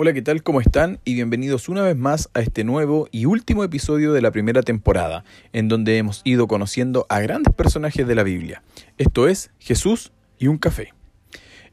[0.00, 0.44] Hola, ¿qué tal?
[0.44, 1.00] ¿Cómo están?
[1.04, 5.24] Y bienvenidos una vez más a este nuevo y último episodio de la primera temporada,
[5.52, 8.62] en donde hemos ido conociendo a grandes personajes de la Biblia.
[8.96, 10.94] Esto es Jesús y un café.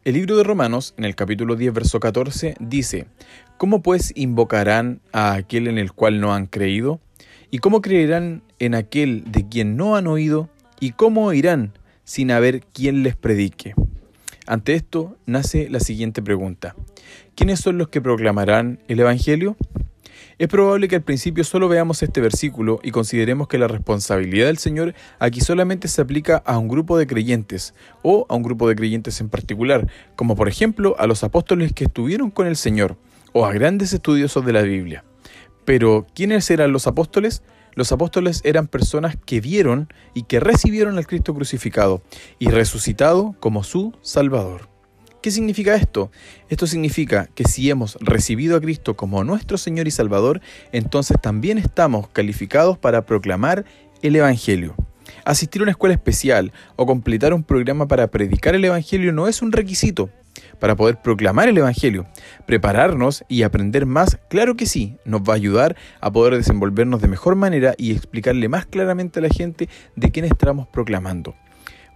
[0.03, 3.05] El libro de Romanos, en el capítulo 10, verso 14, dice,
[3.57, 6.99] ¿Cómo pues invocarán a aquel en el cual no han creído?
[7.51, 10.49] ¿Y cómo creerán en aquel de quien no han oído?
[10.79, 11.73] ¿Y cómo oirán
[12.05, 13.75] sin haber quien les predique?
[14.47, 16.75] Ante esto nace la siguiente pregunta.
[17.35, 19.57] ¿Quiénes son los que proclamarán el Evangelio?
[20.37, 24.57] Es probable que al principio solo veamos este versículo y consideremos que la responsabilidad del
[24.57, 28.75] Señor aquí solamente se aplica a un grupo de creyentes o a un grupo de
[28.75, 32.97] creyentes en particular, como por ejemplo a los apóstoles que estuvieron con el Señor
[33.31, 35.03] o a grandes estudiosos de la Biblia.
[35.63, 37.41] Pero, ¿quiénes eran los apóstoles?
[37.75, 42.01] Los apóstoles eran personas que vieron y que recibieron al Cristo crucificado
[42.39, 44.69] y resucitado como su Salvador.
[45.21, 46.11] ¿Qué significa esto?
[46.49, 50.39] Esto significa que si hemos recibido a Cristo como nuestro Señor y Salvador,
[50.71, 53.65] entonces también estamos calificados para proclamar
[54.01, 54.75] el Evangelio.
[55.25, 59.41] Asistir a una escuela especial o completar un programa para predicar el Evangelio no es
[59.41, 60.09] un requisito
[60.59, 62.05] para poder proclamar el Evangelio.
[62.45, 67.07] Prepararnos y aprender más, claro que sí, nos va a ayudar a poder desenvolvernos de
[67.07, 71.35] mejor manera y explicarle más claramente a la gente de quién estamos proclamando.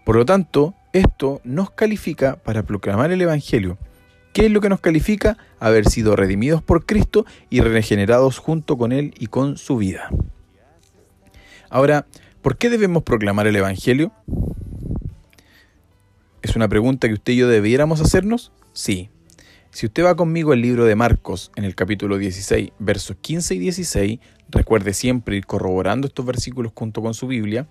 [0.05, 3.77] Por lo tanto, esto nos califica para proclamar el Evangelio.
[4.33, 5.37] ¿Qué es lo que nos califica?
[5.59, 10.09] Haber sido redimidos por Cristo y regenerados junto con Él y con su vida.
[11.69, 12.05] Ahora,
[12.41, 14.11] ¿por qué debemos proclamar el Evangelio?
[16.41, 18.53] ¿Es una pregunta que usted y yo debiéramos hacernos?
[18.71, 19.09] Sí.
[19.71, 23.59] Si usted va conmigo al libro de Marcos, en el capítulo 16, versos 15 y
[23.59, 27.67] 16, recuerde siempre ir corroborando estos versículos junto con su Biblia,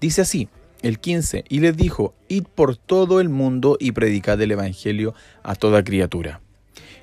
[0.00, 0.48] dice así,
[0.80, 5.54] el 15, y les dijo, id por todo el mundo y predicad el Evangelio a
[5.54, 6.40] toda criatura.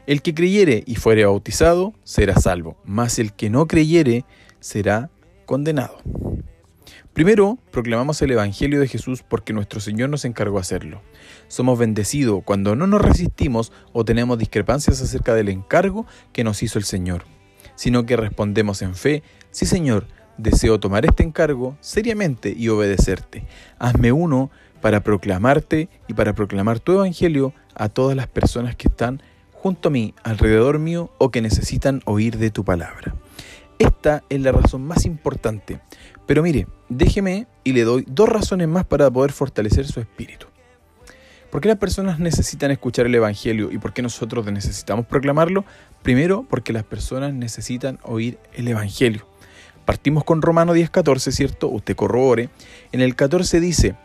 [0.07, 4.25] El que creyere y fuere bautizado será salvo, mas el que no creyere
[4.59, 5.11] será
[5.45, 5.97] condenado.
[7.15, 11.01] Primero, proclamamos el Evangelio de Jesús porque nuestro Señor nos encargó hacerlo.
[11.47, 16.77] Somos bendecidos cuando no nos resistimos o tenemos discrepancias acerca del encargo que nos hizo
[16.77, 17.23] el Señor,
[17.75, 23.45] sino que respondemos en fe, sí Señor, Deseo tomar este encargo seriamente y obedecerte.
[23.79, 29.23] Hazme uno para proclamarte y para proclamar tu evangelio a todas las personas que están
[29.53, 33.15] junto a mí, alrededor mío o que necesitan oír de tu palabra.
[33.79, 35.79] Esta es la razón más importante.
[36.25, 40.47] Pero mire, déjeme y le doy dos razones más para poder fortalecer su espíritu.
[41.51, 45.63] ¿Por qué las personas necesitan escuchar el Evangelio y por qué nosotros necesitamos proclamarlo?
[46.01, 49.25] Primero, porque las personas necesitan oír el Evangelio.
[49.85, 51.69] Partimos con Romano 10:14, ¿cierto?
[51.69, 52.49] Usted corrobore.
[52.91, 53.95] En el 14 dice,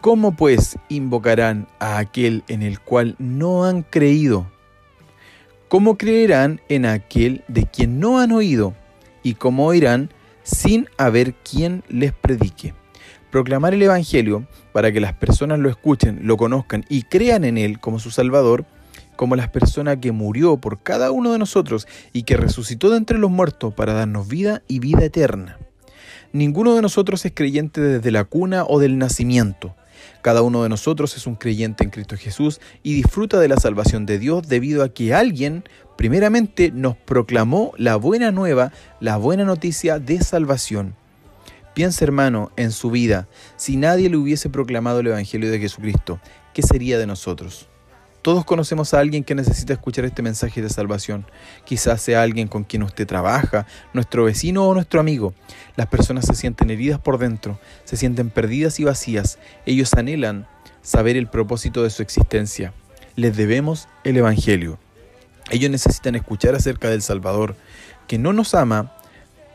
[0.00, 4.46] ¿cómo pues invocarán a aquel en el cual no han creído?
[5.68, 8.74] ¿Cómo creerán en aquel de quien no han oído?
[9.22, 10.10] ¿Y cómo oirán
[10.48, 12.74] sin haber quien les predique?
[13.30, 17.78] Proclamar el Evangelio para que las personas lo escuchen, lo conozcan y crean en Él
[17.78, 18.64] como su Salvador
[19.18, 23.18] como la persona que murió por cada uno de nosotros y que resucitó de entre
[23.18, 25.58] los muertos para darnos vida y vida eterna.
[26.32, 29.74] Ninguno de nosotros es creyente desde la cuna o del nacimiento.
[30.22, 34.06] Cada uno de nosotros es un creyente en Cristo Jesús y disfruta de la salvación
[34.06, 35.64] de Dios debido a que alguien
[35.96, 40.94] primeramente nos proclamó la buena nueva, la buena noticia de salvación.
[41.74, 46.20] Piensa hermano en su vida, si nadie le hubiese proclamado el Evangelio de Jesucristo,
[46.52, 47.68] ¿qué sería de nosotros?
[48.28, 51.24] Todos conocemos a alguien que necesita escuchar este mensaje de salvación.
[51.64, 55.32] Quizás sea alguien con quien usted trabaja, nuestro vecino o nuestro amigo.
[55.76, 59.38] Las personas se sienten heridas por dentro, se sienten perdidas y vacías.
[59.64, 60.46] Ellos anhelan
[60.82, 62.74] saber el propósito de su existencia.
[63.16, 64.78] Les debemos el Evangelio.
[65.50, 67.56] Ellos necesitan escuchar acerca del Salvador,
[68.08, 68.92] que no nos ama,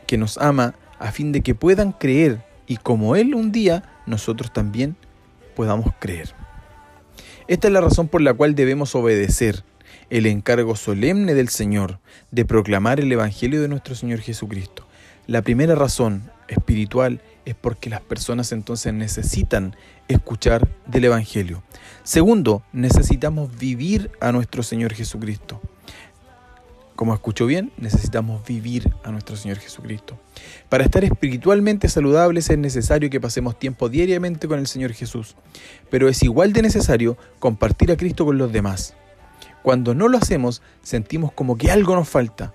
[0.08, 4.52] que nos ama a fin de que puedan creer y como Él un día, nosotros
[4.52, 4.96] también
[5.54, 6.34] podamos creer.
[7.46, 9.64] Esta es la razón por la cual debemos obedecer
[10.08, 11.98] el encargo solemne del Señor
[12.30, 14.86] de proclamar el Evangelio de nuestro Señor Jesucristo.
[15.26, 19.76] La primera razón espiritual es porque las personas entonces necesitan
[20.08, 21.62] escuchar del Evangelio.
[22.02, 25.60] Segundo, necesitamos vivir a nuestro Señor Jesucristo.
[26.96, 30.16] Como escucho bien, necesitamos vivir a nuestro Señor Jesucristo.
[30.68, 35.34] Para estar espiritualmente saludables es necesario que pasemos tiempo diariamente con el Señor Jesús,
[35.90, 38.94] pero es igual de necesario compartir a Cristo con los demás.
[39.64, 42.54] Cuando no lo hacemos, sentimos como que algo nos falta.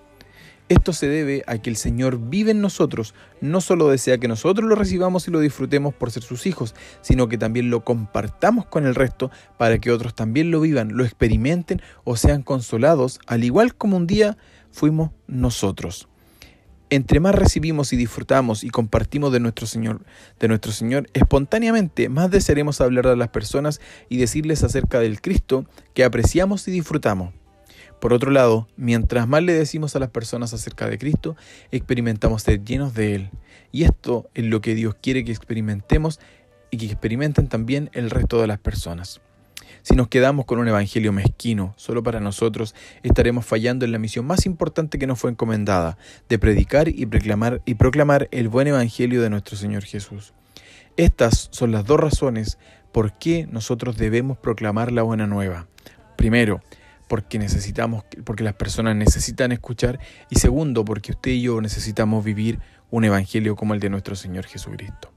[0.69, 4.69] Esto se debe a que el Señor vive en nosotros, no solo desea que nosotros
[4.69, 8.85] lo recibamos y lo disfrutemos por ser sus hijos, sino que también lo compartamos con
[8.85, 13.73] el resto para que otros también lo vivan, lo experimenten o sean consolados, al igual
[13.73, 14.37] como un día
[14.71, 16.07] fuimos nosotros.
[16.91, 20.01] Entre más recibimos y disfrutamos y compartimos de nuestro Señor,
[20.39, 25.65] de nuestro Señor, espontáneamente más desearemos hablar a las personas y decirles acerca del Cristo
[25.95, 27.38] que apreciamos y disfrutamos.
[27.99, 31.35] Por otro lado, mientras más le decimos a las personas acerca de Cristo,
[31.71, 33.29] experimentamos ser llenos de Él.
[33.71, 36.19] Y esto es lo que Dios quiere que experimentemos
[36.71, 39.21] y que experimenten también el resto de las personas.
[39.81, 44.25] Si nos quedamos con un evangelio mezquino solo para nosotros, estaremos fallando en la misión
[44.25, 45.97] más importante que nos fue encomendada,
[46.27, 50.33] de predicar y proclamar, y proclamar el buen evangelio de nuestro Señor Jesús.
[50.97, 52.57] Estas son las dos razones
[52.91, 55.67] por qué nosotros debemos proclamar la buena nueva.
[56.17, 56.61] Primero,
[57.09, 62.59] porque necesitamos, porque las personas necesitan escuchar y segundo, porque usted y yo necesitamos vivir
[62.91, 65.11] un evangelio como el de nuestro Señor Jesucristo.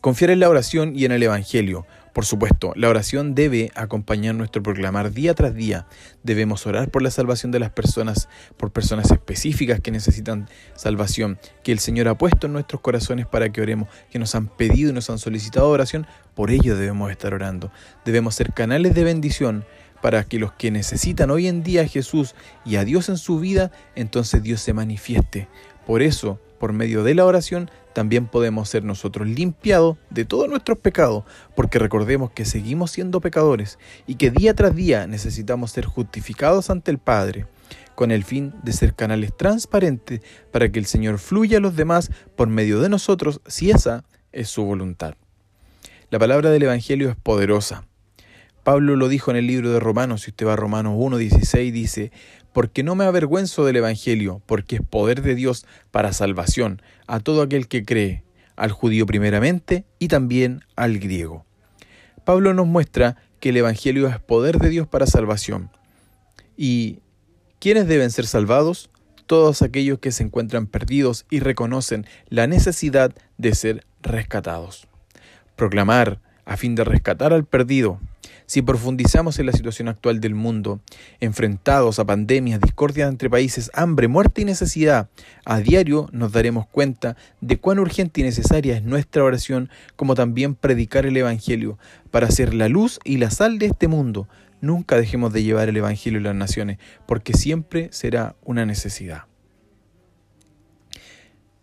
[0.00, 1.84] Confiar en la oración y en el evangelio.
[2.14, 5.86] Por supuesto, la oración debe acompañar nuestro proclamar día tras día.
[6.22, 11.72] Debemos orar por la salvación de las personas, por personas específicas que necesitan salvación, que
[11.72, 14.94] el Señor ha puesto en nuestros corazones para que oremos, que nos han pedido y
[14.94, 17.70] nos han solicitado oración, por ello debemos estar orando.
[18.04, 19.64] Debemos ser canales de bendición
[20.00, 23.38] para que los que necesitan hoy en día a Jesús y a Dios en su
[23.38, 25.48] vida, entonces Dios se manifieste.
[25.86, 30.78] Por eso, por medio de la oración, también podemos ser nosotros limpiados de todos nuestros
[30.78, 31.24] pecados,
[31.56, 36.90] porque recordemos que seguimos siendo pecadores y que día tras día necesitamos ser justificados ante
[36.90, 37.46] el Padre,
[37.94, 40.20] con el fin de ser canales transparentes
[40.52, 44.48] para que el Señor fluya a los demás por medio de nosotros, si esa es
[44.48, 45.14] su voluntad.
[46.10, 47.89] La palabra del Evangelio es poderosa
[48.70, 52.12] Pablo lo dijo en el libro de Romanos, si usted va a Romanos 1.16, dice,
[52.52, 57.42] porque no me avergüenzo del Evangelio, porque es poder de Dios para salvación a todo
[57.42, 58.22] aquel que cree,
[58.54, 61.44] al judío primeramente y también al griego.
[62.24, 65.72] Pablo nos muestra que el Evangelio es poder de Dios para salvación.
[66.56, 67.00] ¿Y
[67.58, 68.88] quiénes deben ser salvados?
[69.26, 74.86] Todos aquellos que se encuentran perdidos y reconocen la necesidad de ser rescatados.
[75.56, 77.98] Proclamar a fin de rescatar al perdido,
[78.50, 80.80] si profundizamos en la situación actual del mundo,
[81.20, 85.08] enfrentados a pandemias, discordia entre países, hambre, muerte y necesidad,
[85.44, 90.56] a diario nos daremos cuenta de cuán urgente y necesaria es nuestra oración, como también
[90.56, 91.78] predicar el Evangelio,
[92.10, 94.26] para ser la luz y la sal de este mundo.
[94.60, 99.26] Nunca dejemos de llevar el Evangelio a las naciones, porque siempre será una necesidad.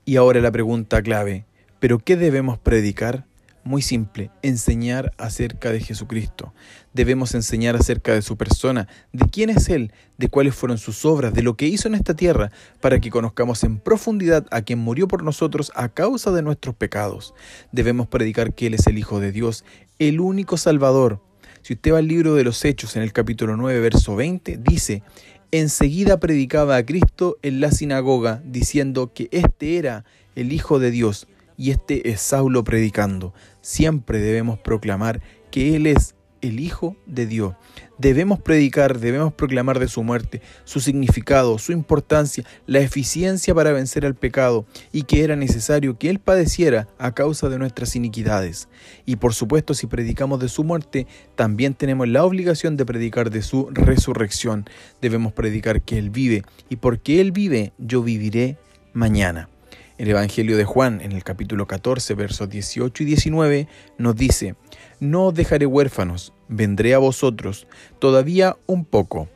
[0.06, 1.44] Y ahora la pregunta clave,
[1.82, 3.27] ¿pero qué debemos predicar?
[3.68, 6.54] Muy simple, enseñar acerca de Jesucristo.
[6.94, 11.34] Debemos enseñar acerca de su persona, de quién es Él, de cuáles fueron sus obras,
[11.34, 12.50] de lo que hizo en esta tierra,
[12.80, 17.34] para que conozcamos en profundidad a quien murió por nosotros a causa de nuestros pecados.
[17.74, 19.66] Debemos predicar que Él es el Hijo de Dios,
[20.00, 21.22] el único Salvador.
[21.62, 25.04] Si usted va al libro de los Hechos, en el capítulo 9, verso 20, dice,
[25.52, 30.06] Enseguida predicaba a Cristo en la sinagoga, diciendo que éste era
[30.38, 31.28] el Hijo de Dios
[31.58, 33.34] y este es Saulo predicando.
[33.62, 35.22] Siempre debemos proclamar
[35.52, 37.56] que Él es el Hijo de Dios.
[37.98, 44.06] Debemos predicar, debemos proclamar de su muerte, su significado, su importancia, la eficiencia para vencer
[44.06, 48.70] al pecado y que era necesario que Él padeciera a causa de nuestras iniquidades.
[49.06, 53.42] Y por supuesto, si predicamos de su muerte, también tenemos la obligación de predicar de
[53.42, 54.66] su resurrección.
[55.02, 58.58] Debemos predicar que Él vive y porque Él vive, yo viviré
[58.94, 59.50] mañana.
[59.98, 64.56] El Evangelio de Juan, en el capítulo 14, versos 18 y 19, nos dice,
[65.00, 67.66] No os dejaré huérfanos, vendré a vosotros,
[67.98, 69.28] todavía un poco.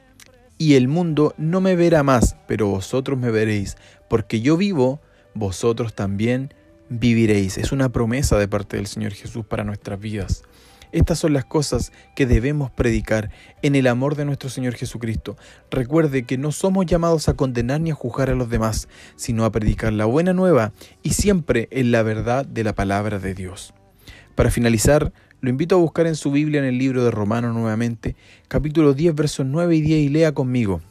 [0.59, 3.75] Y el mundo no me verá más, pero vosotros me veréis,
[4.07, 5.01] porque yo vivo,
[5.33, 6.53] vosotros también
[6.89, 7.57] viviréis.
[7.57, 10.43] Es una promesa de parte del Señor Jesús para nuestras vidas.
[10.91, 13.29] Estas son las cosas que debemos predicar
[13.61, 15.37] en el amor de nuestro Señor Jesucristo.
[15.69, 19.51] Recuerde que no somos llamados a condenar ni a juzgar a los demás, sino a
[19.51, 23.73] predicar la buena nueva y siempre en la verdad de la palabra de Dios.
[24.35, 28.15] Para finalizar, lo invito a buscar en su Biblia en el libro de Romanos nuevamente,
[28.47, 30.81] capítulo 10, versos 9 y 10 y lea conmigo.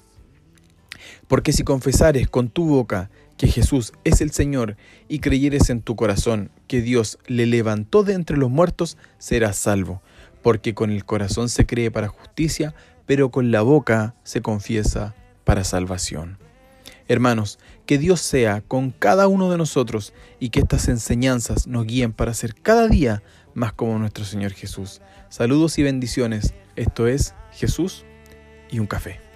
[1.29, 4.77] Porque si confesares con tu boca que Jesús es el Señor
[5.09, 10.03] y creyeres en tu corazón que Dios le levantó de entre los muertos, serás salvo,
[10.43, 12.75] porque con el corazón se cree para justicia,
[13.07, 16.37] pero con la boca se confiesa para salvación.
[17.09, 22.13] Hermanos, que Dios sea con cada uno de nosotros y que estas enseñanzas nos guíen
[22.13, 23.23] para ser cada día
[23.55, 25.01] más como nuestro Señor Jesús.
[25.31, 26.53] Saludos y bendiciones.
[26.77, 28.05] Esto es Jesús
[28.71, 29.30] y un café.